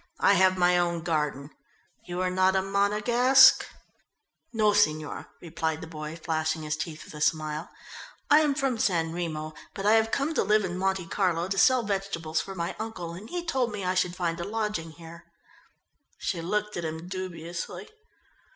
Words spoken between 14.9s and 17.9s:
here." She looked at him dubiously.